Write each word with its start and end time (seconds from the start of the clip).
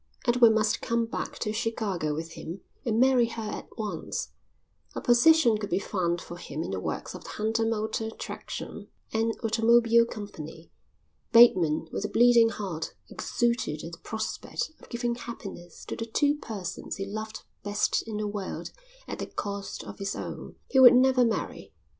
Edward 0.27 0.55
must 0.55 0.81
come 0.81 1.05
back 1.05 1.37
to 1.37 1.53
Chicago 1.53 2.11
with 2.15 2.31
him 2.31 2.61
and 2.83 2.99
marry 2.99 3.27
her 3.27 3.43
at 3.51 3.69
once. 3.77 4.31
A 4.95 4.99
position 5.01 5.59
could 5.59 5.69
be 5.69 5.77
found 5.77 6.19
for 6.19 6.37
him 6.37 6.63
in 6.63 6.71
the 6.71 6.79
works 6.79 7.13
of 7.13 7.23
the 7.23 7.29
Hunter 7.29 7.67
Motor 7.67 8.09
Traction 8.09 8.87
and 9.13 9.37
Automobile 9.43 10.07
Company. 10.07 10.71
Bateman, 11.31 11.87
with 11.91 12.03
a 12.03 12.09
bleeding 12.09 12.49
heart, 12.49 12.95
exulted 13.11 13.83
at 13.83 13.91
the 13.91 13.99
prospect 13.99 14.71
of 14.79 14.89
giving 14.89 15.13
happiness 15.13 15.85
to 15.85 15.95
the 15.95 16.07
two 16.07 16.33
persons 16.35 16.95
he 16.95 17.05
loved 17.05 17.43
best 17.61 18.01
in 18.07 18.17
the 18.17 18.25
world 18.27 18.71
at 19.07 19.19
the 19.19 19.27
cost 19.27 19.83
of 19.83 19.99
his 19.99 20.15
own. 20.15 20.55
He 20.71 20.79
would 20.79 20.95
never 20.95 21.23
marry. 21.23 21.73